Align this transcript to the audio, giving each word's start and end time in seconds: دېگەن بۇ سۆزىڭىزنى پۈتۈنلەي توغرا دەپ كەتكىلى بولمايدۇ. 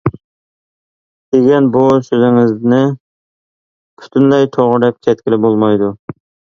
دېگەن 1.35 1.67
بۇ 1.75 1.83
سۆزىڭىزنى 2.09 2.81
پۈتۈنلەي 2.99 4.53
توغرا 4.59 4.85
دەپ 4.87 5.01
كەتكىلى 5.09 5.45
بولمايدۇ. 5.47 5.97